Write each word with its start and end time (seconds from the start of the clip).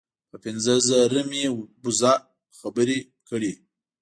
په 0.29 0.35
پنځه 0.43 0.73
زره 0.87 1.21
مې 1.29 1.45
وزه 1.83 2.13
خبرې 2.59 2.99
کړې. 3.29 3.53